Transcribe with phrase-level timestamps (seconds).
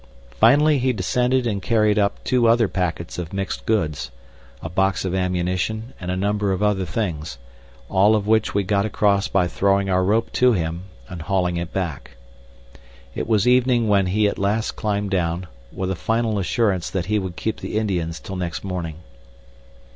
[0.39, 4.09] Finally he descended and carried up two other packets of mixed goods
[4.63, 7.37] a box of ammunition and a number of other things,
[7.87, 11.71] all of which we got across by throwing our rope to him and hauling it
[11.71, 12.17] back.
[13.13, 17.19] It was evening when he at last climbed down, with a final assurance that he
[17.19, 18.95] would keep the Indians till next morning.